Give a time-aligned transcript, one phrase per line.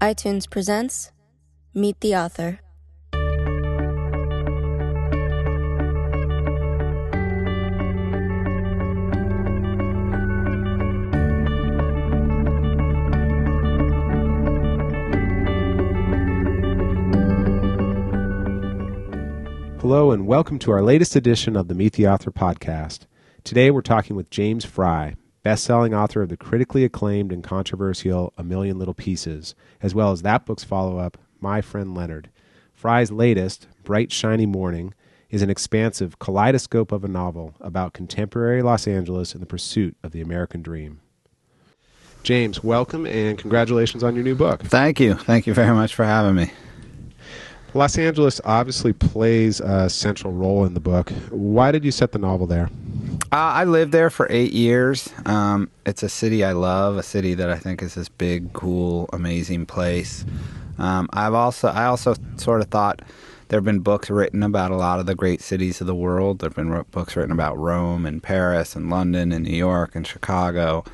[0.00, 1.10] iTunes presents
[1.74, 2.60] Meet the Author.
[19.80, 23.06] Hello, and welcome to our latest edition of the Meet the Author podcast.
[23.42, 25.16] Today we're talking with James Frey,
[25.48, 30.20] best-selling author of the critically acclaimed and controversial A Million Little Pieces, as well as
[30.20, 32.28] that book's follow-up, My Friend Leonard.
[32.74, 34.92] Frey's latest, Bright Shiny Morning,
[35.30, 40.12] is an expansive kaleidoscope of a novel about contemporary Los Angeles and the pursuit of
[40.12, 41.00] the American dream.
[42.22, 44.62] James, welcome and congratulations on your new book.
[44.64, 45.14] Thank you.
[45.14, 46.52] Thank you very much for having me.
[47.72, 51.10] Los Angeles obviously plays a central role in the book.
[51.30, 52.68] Why did you set the novel there?
[53.30, 55.12] Uh, I lived there for eight years.
[55.26, 59.10] Um, it's a city I love, a city that I think is this big, cool,
[59.12, 60.24] amazing place.
[60.78, 63.02] Um, I've also, I also sort of thought
[63.48, 66.38] there have been books written about a lot of the great cities of the world.
[66.38, 70.06] There have been books written about Rome and Paris and London and New York and
[70.06, 70.84] Chicago,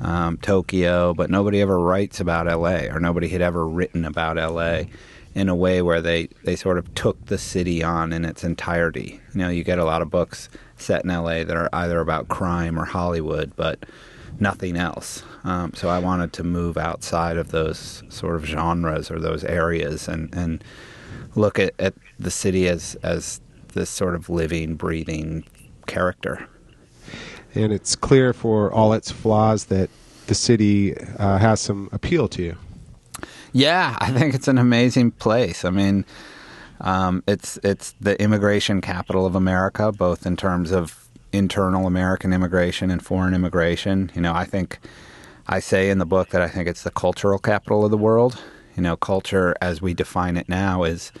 [0.00, 2.88] um, Tokyo, but nobody ever writes about L.A.
[2.88, 4.88] or nobody had ever written about L.A
[5.36, 9.20] in a way where they, they sort of took the city on in its entirety.
[9.34, 12.28] You know, you get a lot of books set in LA that are either about
[12.28, 13.84] crime or Hollywood, but
[14.40, 15.24] nothing else.
[15.44, 20.08] Um, so I wanted to move outside of those sort of genres or those areas
[20.08, 20.64] and, and
[21.34, 23.42] look at, at the city as, as
[23.74, 25.44] this sort of living, breathing
[25.86, 26.48] character.
[27.54, 29.90] And it's clear for all its flaws that
[30.28, 32.56] the city uh, has some appeal to you.
[33.52, 35.64] Yeah, I think it's an amazing place.
[35.64, 36.04] I mean,
[36.80, 42.90] um, it's it's the immigration capital of America, both in terms of internal American immigration
[42.90, 44.10] and foreign immigration.
[44.14, 44.78] You know, I think
[45.46, 48.38] I say in the book that I think it's the cultural capital of the world.
[48.76, 51.12] You know, culture as we define it now is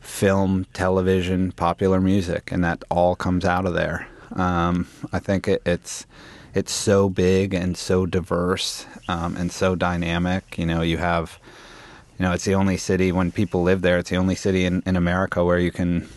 [0.00, 4.08] film, television, popular music, and that all comes out of there.
[4.32, 6.06] Um, I think it, it's
[6.54, 10.58] it's so big and so diverse um, and so dynamic.
[10.58, 11.38] You know, you have
[12.18, 13.98] you know, it's the only city when people live there.
[13.98, 16.08] It's the only city in, in America where you can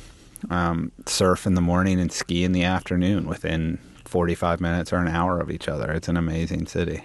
[0.50, 5.08] um, surf in the morning and ski in the afternoon within 45 minutes or an
[5.08, 5.92] hour of each other.
[5.92, 7.04] It's an amazing city.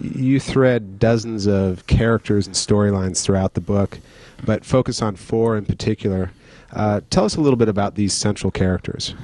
[0.00, 4.00] You thread dozens of characters and storylines throughout the book,
[4.44, 6.32] but focus on four in particular.
[6.72, 9.14] Uh, tell us a little bit about these central characters.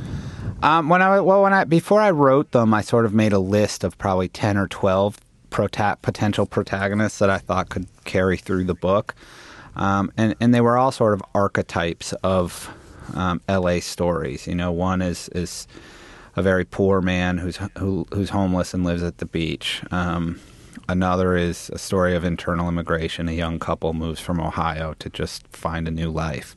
[0.62, 3.40] Um, when I well, when I before I wrote them, I sort of made a
[3.40, 5.18] list of probably ten or twelve
[5.52, 9.14] prota- potential protagonists that I thought could carry through the book.
[9.76, 12.70] Um, and, and they were all sort of archetypes of
[13.14, 14.46] um, LA stories.
[14.46, 15.68] You know, one is, is
[16.34, 19.82] a very poor man who's, who, who's homeless and lives at the beach.
[19.90, 20.40] Um,
[20.88, 23.28] another is a story of internal immigration.
[23.28, 26.56] A young couple moves from Ohio to just find a new life.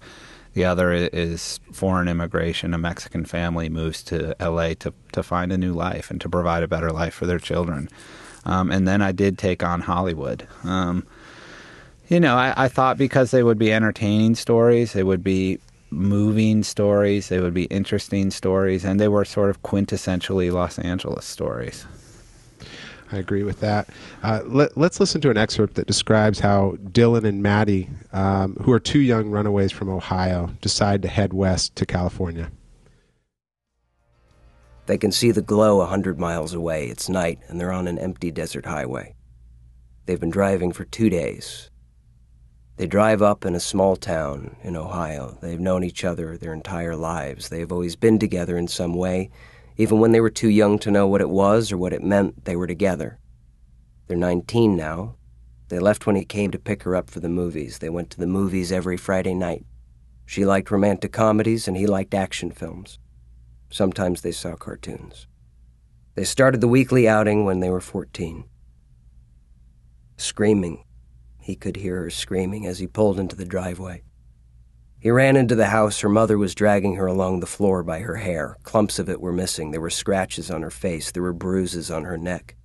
[0.53, 2.73] The other is foreign immigration.
[2.73, 6.63] A Mexican family moves to LA to, to find a new life and to provide
[6.63, 7.89] a better life for their children.
[8.45, 10.47] Um, and then I did take on Hollywood.
[10.63, 11.05] Um,
[12.07, 16.63] you know, I, I, thought because they would be entertaining stories, they would be moving
[16.63, 21.85] stories, they would be interesting stories, and they were sort of quintessentially Los Angeles stories.
[23.11, 23.89] I agree with that.
[24.23, 28.71] Uh, let, us listen to an excerpt that describes how Dylan and Maddie, um, who
[28.71, 32.49] are two young runaways from Ohio, decide to head west to California.
[34.85, 36.87] They can see the glow a hundred miles away.
[36.87, 39.15] It's night, and they're on an empty desert highway.
[40.05, 41.71] They've been driving for two days.
[42.77, 45.37] They drive up in a small town in Ohio.
[45.41, 47.49] They've known each other their entire lives.
[47.49, 49.31] They have always been together in some way.
[49.77, 52.45] Even when they were too young to know what it was or what it meant,
[52.45, 53.17] they were together.
[54.07, 55.15] They're 19 now.
[55.69, 57.79] They left when he came to pick her up for the movies.
[57.79, 59.65] They went to the movies every Friday night.
[60.25, 62.99] She liked romantic comedies, and he liked action films.
[63.69, 65.27] Sometimes they saw cartoons.
[66.15, 68.45] They started the weekly outing when they were 14.
[70.17, 70.85] Screaming.
[71.41, 74.03] He could hear her screaming as he pulled into the driveway.
[74.97, 75.99] He ran into the house.
[75.99, 78.57] Her mother was dragging her along the floor by her hair.
[78.63, 79.71] Clumps of it were missing.
[79.71, 81.11] There were scratches on her face.
[81.11, 82.55] There were bruises on her neck.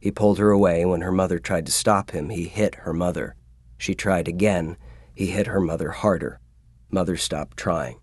[0.00, 0.84] He pulled her away.
[0.84, 3.36] When her mother tried to stop him, he hit her mother.
[3.76, 4.76] She tried again.
[5.14, 6.40] He hit her mother harder.
[6.90, 7.98] Mother stopped trying.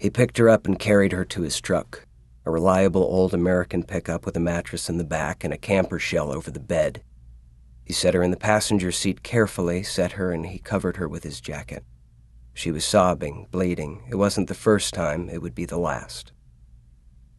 [0.00, 2.06] He picked her up and carried her to his truck,
[2.46, 6.32] a reliable old American pickup with a mattress in the back and a camper shell
[6.32, 7.02] over the bed.
[7.84, 11.22] He set her in the passenger seat carefully, set her, and he covered her with
[11.22, 11.84] his jacket.
[12.54, 14.02] She was sobbing, bleeding.
[14.08, 16.32] It wasn't the first time, it would be the last.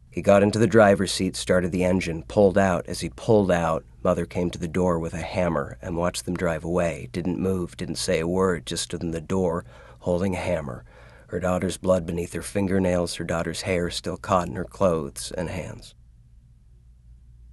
[0.08, 2.86] He got into the driver's seat, started the engine, pulled out.
[2.86, 6.36] As he pulled out, Mother came to the door with a hammer and watched them
[6.36, 7.08] drive away.
[7.10, 9.64] Didn't move, didn't say a word, just stood in the door
[9.98, 10.84] holding a hammer.
[11.32, 15.48] Her daughter's blood beneath her fingernails, her daughter's hair still caught in her clothes and
[15.48, 15.94] hands.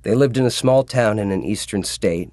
[0.01, 2.29] They lived in a small town in an eastern state.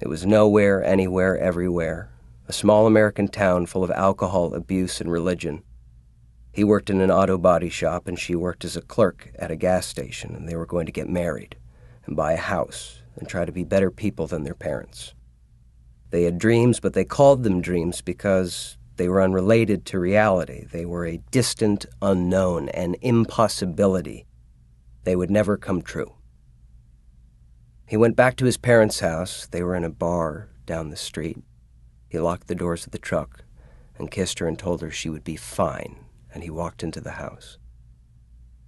[0.00, 2.10] It was nowhere, anywhere, everywhere.
[2.48, 5.62] A small American town full of alcohol, abuse, and religion.
[6.50, 9.56] He worked in an auto body shop, and she worked as a clerk at a
[9.56, 11.54] gas station, and they were going to get married
[12.06, 15.14] and buy a house and try to be better people than their parents.
[16.10, 20.64] They had dreams, but they called them dreams because they were unrelated to reality.
[20.64, 24.26] They were a distant unknown, an impossibility.
[25.02, 26.14] They would never come true.
[27.84, 29.48] He went back to his parents' house.
[29.48, 31.38] They were in a bar down the street.
[32.08, 33.42] He locked the doors of the truck
[33.98, 37.18] and kissed her and told her she would be fine and he walked into the
[37.18, 37.58] house.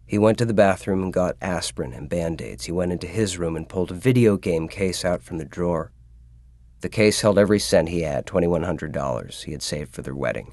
[0.04, 2.64] He went to the bathroom and got aspirin and band aids.
[2.64, 5.92] He went into his room and pulled a video game case out from the drawer.
[6.84, 10.52] The case held every cent he had $2,100 he had saved for their wedding.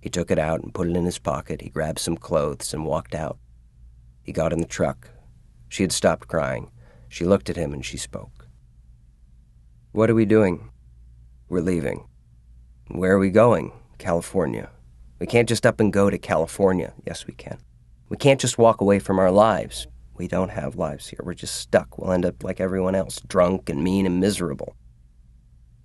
[0.00, 1.62] He took it out and put it in his pocket.
[1.62, 3.38] He grabbed some clothes and walked out.
[4.22, 5.10] He got in the truck.
[5.68, 6.70] She had stopped crying.
[7.08, 8.46] She looked at him and she spoke.
[9.90, 10.70] What are we doing?
[11.48, 12.06] We're leaving.
[12.86, 13.72] Where are we going?
[13.98, 14.70] California.
[15.18, 16.94] We can't just up and go to California.
[17.04, 17.58] Yes, we can.
[18.10, 19.88] We can't just walk away from our lives.
[20.14, 21.18] We don't have lives here.
[21.24, 21.98] We're just stuck.
[21.98, 24.76] We'll end up like everyone else, drunk and mean and miserable.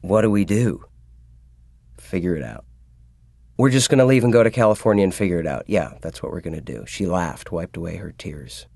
[0.01, 0.85] What do we do?
[1.97, 2.65] Figure it out.
[3.57, 5.65] We're just going to leave and go to California and figure it out.
[5.67, 6.85] Yeah, that's what we're going to do.
[6.87, 8.67] She laughed, wiped away her tears.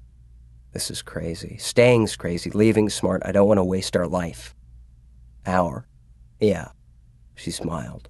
[0.73, 1.57] This is crazy.
[1.57, 2.49] Staying's crazy.
[2.49, 3.21] Leaving's smart.
[3.23, 4.53] I don't want to waste our life.
[5.45, 5.87] Our.
[6.39, 6.69] Yeah.
[7.35, 8.09] She smiled.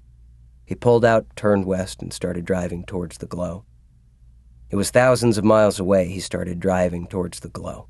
[0.65, 3.65] He pulled out, turned west, and started driving towards the glow.
[4.71, 7.87] It was thousands of miles away he started driving towards the glow.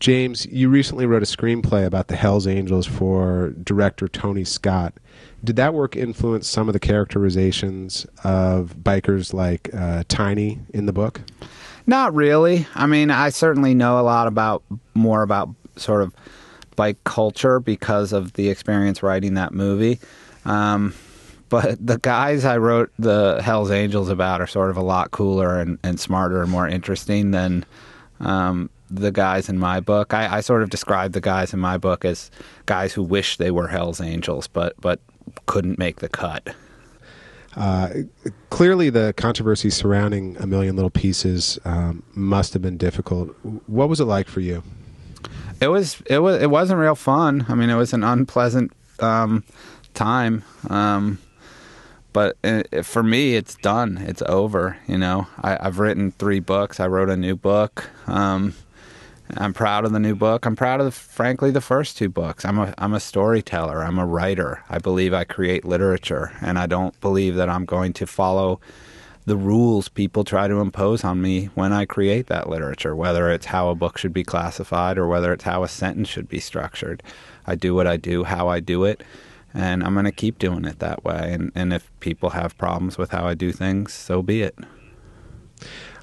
[0.00, 4.94] James, you recently wrote a screenplay about the Hells Angels for director Tony Scott.
[5.42, 10.92] Did that work influence some of the characterizations of bikers like uh, Tiny in the
[10.92, 11.20] book?
[11.86, 12.66] Not really.
[12.74, 14.62] I mean, I certainly know a lot about
[14.94, 16.14] more about sort of
[16.76, 19.98] bike culture because of the experience writing that movie.
[20.44, 20.94] Um,
[21.48, 25.58] but the guys I wrote the Hells Angels about are sort of a lot cooler
[25.60, 27.64] and, and smarter and more interesting than
[28.20, 30.14] um, the guys in my book.
[30.14, 32.30] I, I, sort of describe the guys in my book as
[32.66, 35.00] guys who wish they were Hells Angels, but but
[35.46, 36.54] couldn't make the cut.
[37.56, 37.90] Uh,
[38.50, 43.34] clearly, the controversy surrounding A Million Little Pieces um, must have been difficult.
[43.66, 44.62] What was it like for you?
[45.60, 47.46] It was it was it wasn't real fun.
[47.48, 49.44] I mean, it was an unpleasant um,
[49.94, 50.44] time.
[50.68, 51.18] Um,
[52.12, 53.98] but it, for me, it's done.
[53.98, 54.78] It's over.
[54.86, 56.80] You know, I, have written three books.
[56.80, 57.90] I wrote a new book.
[58.06, 58.54] Um,
[59.36, 60.46] I'm proud of the new book.
[60.46, 62.44] I'm proud of, the, frankly, the first two books.
[62.44, 63.82] I'm a I'm a storyteller.
[63.84, 64.64] I'm a writer.
[64.70, 68.60] I believe I create literature, and I don't believe that I'm going to follow
[69.26, 73.46] the rules people try to impose on me when I create that literature, whether it's
[73.46, 77.02] how a book should be classified or whether it's how a sentence should be structured.
[77.46, 79.02] I do what I do, how I do it,
[79.52, 81.34] and I'm going to keep doing it that way.
[81.34, 84.56] And, and if people have problems with how I do things, so be it.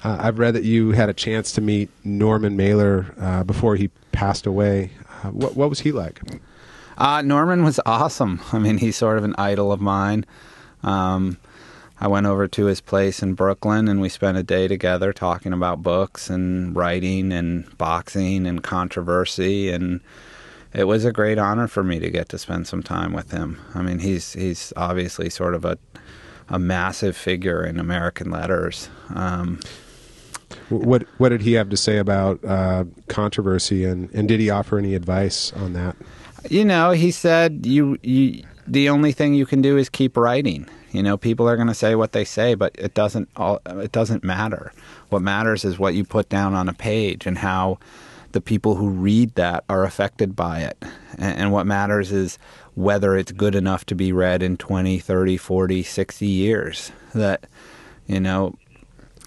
[0.06, 3.88] Uh, I've read that you had a chance to meet Norman Mailer uh, before he
[4.12, 4.92] passed away.
[5.10, 6.20] Uh, what, what was he like?
[6.96, 8.40] Uh, Norman was awesome.
[8.52, 10.24] I mean, he's sort of an idol of mine.
[10.84, 11.38] Um,
[12.00, 15.52] I went over to his place in Brooklyn and we spent a day together talking
[15.52, 20.00] about books and writing and boxing and controversy and
[20.72, 23.58] it was a great honor for me to get to spend some time with him.
[23.74, 25.78] I mean, he's he's obviously sort of a
[26.48, 28.88] a massive figure in American letters.
[29.12, 29.58] Um,
[30.68, 34.78] what what did he have to say about uh, controversy and, and did he offer
[34.78, 35.96] any advice on that?
[36.50, 40.68] You know, he said you you the only thing you can do is keep writing
[40.96, 43.92] you know, people are going to say what they say, but it doesn't all, it
[43.92, 44.72] doesn't matter.
[45.10, 47.78] What matters is what you put down on a page and how
[48.32, 50.82] the people who read that are affected by it.
[51.18, 52.38] And, and what matters is
[52.76, 56.92] whether it's good enough to be read in 20, 30, 40, 60 years.
[57.14, 57.46] That
[58.06, 58.54] you know,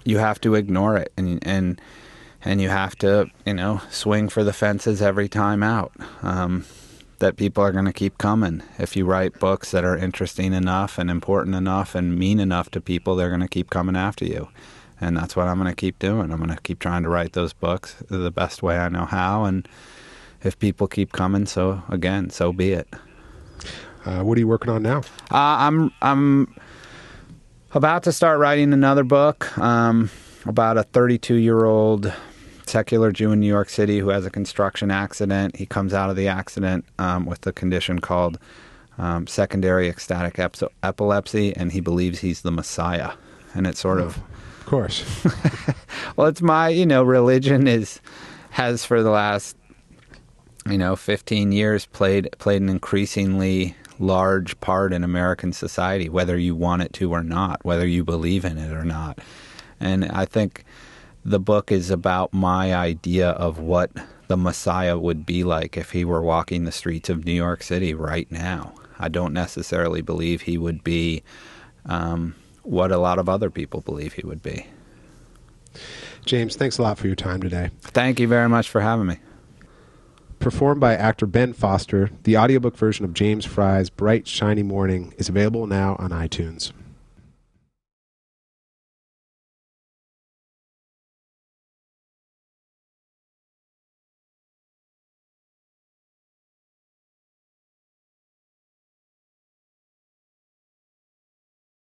[0.04, 1.80] you have to ignore it and and
[2.42, 5.92] and you have to, you know, swing for the fences every time out.
[6.22, 6.64] Um,
[7.18, 8.62] that people are going to keep coming.
[8.78, 12.80] If you write books that are interesting enough and important enough and mean enough to
[12.80, 14.48] people, they're going to keep coming after you.
[15.02, 16.32] And that's what I'm going to keep doing.
[16.32, 19.44] I'm going to keep trying to write those books the best way I know how.
[19.44, 19.68] And
[20.42, 22.88] if people keep coming, so again, so be it.
[24.04, 25.00] Uh, what are you working on now?
[25.30, 26.54] Uh, I'm I'm
[27.78, 29.56] about to start writing another book.
[29.58, 30.10] Um,
[30.46, 32.12] about a 32 year old
[32.66, 35.56] secular Jew in New York City who has a construction accident.
[35.56, 38.38] He comes out of the accident um, with a condition called
[38.98, 43.12] um, secondary ecstatic ep- epilepsy, and he believes he's the Messiah.
[43.54, 44.16] And it's sort of,
[44.60, 45.24] Of course.
[46.16, 48.00] well, it's my, you know, religion is
[48.50, 49.56] has for the last,
[50.68, 56.56] you know, 15 years played played an increasingly large part in American society, whether you
[56.56, 59.18] want it to or not, whether you believe in it or not.
[59.78, 60.64] And I think
[61.24, 63.90] the book is about my idea of what
[64.28, 67.94] the Messiah would be like if he were walking the streets of New York City
[67.94, 68.74] right now.
[68.98, 71.22] I don't necessarily believe he would be
[71.86, 74.66] um, what a lot of other people believe he would be.
[76.24, 77.70] James, thanks a lot for your time today.
[77.80, 79.18] Thank you very much for having me.
[80.40, 85.28] Performed by actor Ben Foster, the audiobook version of James Frey's Bright Shiny Morning is
[85.28, 86.72] available now on iTunes.